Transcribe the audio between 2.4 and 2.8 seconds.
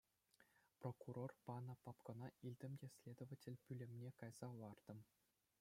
илтӗм